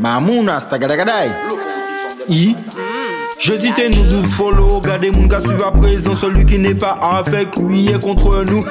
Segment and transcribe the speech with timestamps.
[0.00, 1.30] Mamouna, stagadagadai.
[2.28, 2.54] I.
[3.40, 7.56] J'hésitais nous douze follow, regardez mon gars suivre à présent, celui qui n'est pas avec
[7.56, 8.64] lui est contre nous.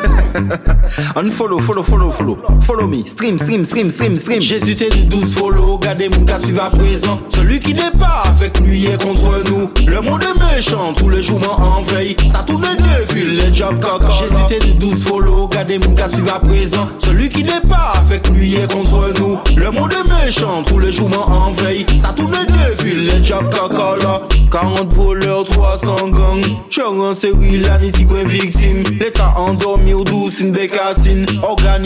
[1.16, 4.42] Unfollow, follow, follow, follow, follow me, stream, stream, stream, stream, stream.
[4.42, 8.60] J'hésitais nous douze follow, regardez mon gars suivre à présent, celui qui n'est pas avec
[8.60, 9.70] lui est contre nous.
[9.88, 12.66] Le monde est méchant, tous les jours m'en veille, ça tourne
[13.58, 14.08] les caca.
[14.20, 18.28] J'hésitais nous douze follow, regardez mon gars suivre à présent, celui qui n'est pas avec
[18.30, 19.40] lui est contre nous.
[19.56, 23.50] Le monde est méchant, tous les jours m'en veille, ça tourne deux fils, les jobs
[23.50, 24.22] caca là.
[24.52, 31.26] 40 voleurs, 300 gangs Cheur en série, la victime L'État endormi ou douce, une bécassine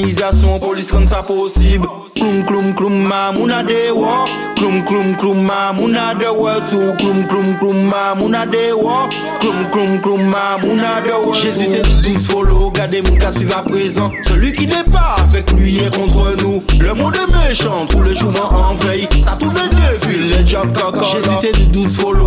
[0.02, 1.88] Organisation, police rend ça possible.
[2.16, 7.58] Kloum kloum kloum mamouna de wa Kloum kloum kloum mamouna de wa tout Kloum kloum
[7.58, 9.08] kloum mamouna de wa
[9.40, 13.64] Kloum kloum kloum mamouna de wa Jésus t'es tous follow, regardez mon cas suivre à
[13.64, 14.12] présent.
[14.28, 16.64] Celui qui n'est pas avec lui est contre nous.
[16.80, 19.08] Le monde est méchant, tous les jours m'en veille.
[19.24, 22.21] Ça tourne deux fils, les jobs caca Jésus t'es douce follow,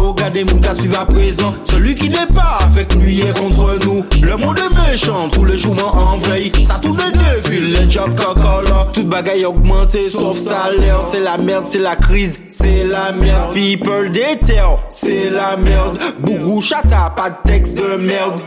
[1.65, 4.05] Celui qui n'est pas avec lui est contre nous.
[4.21, 6.51] Le monde est méchant, tous les jours m'en veille.
[6.67, 8.87] Ça tourne deux fils, les jobs caca là.
[8.93, 11.01] Toute bagaille augmentée, sauf salaire.
[11.13, 13.53] C'est la merde, c'est la crise, c'est la merde.
[13.55, 15.99] People déter, c'est la merde.
[16.21, 18.41] Bougou chata, pas de texte de merde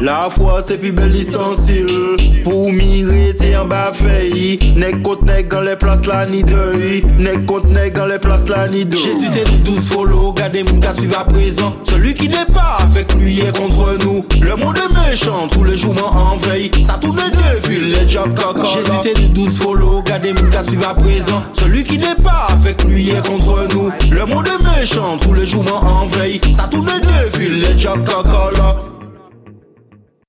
[0.00, 1.86] la foi c'est plus bel ustensile
[2.42, 4.58] Pour mirer t'es en bas feuille
[5.04, 7.04] contre nèg dans les places là ni deuil.
[7.18, 10.32] Nèg contre nèg dans les places là ni deux Jésus t'es douze follow.
[10.32, 11.74] Gardez mon gars suivre à présent.
[11.84, 14.24] Celui qui n'est pas avec lui est contre nous.
[14.40, 18.66] Le monde méchant tous les jours m'en veille Ça tourne deux fils les jobs caca
[18.66, 20.02] Jésus t'es douze follow.
[20.02, 21.42] Gardez mon gars suivre à présent.
[21.52, 23.90] Celui qui n'est pas avec lui est contre nous.
[24.10, 28.04] Le monde est méchant tous les jours m'en veille Ça tourne deux fils les jobs
[28.04, 28.93] caca